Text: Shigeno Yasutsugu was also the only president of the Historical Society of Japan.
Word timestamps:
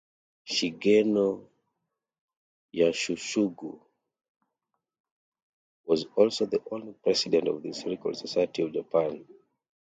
Shigeno 0.53 1.27
Yasutsugu 2.79 3.71
was 5.85 6.05
also 6.19 6.47
the 6.47 6.59
only 6.71 6.93
president 7.03 7.47
of 7.47 7.61
the 7.61 7.67
Historical 7.69 8.15
Society 8.15 8.63
of 8.63 8.73
Japan. 8.73 9.23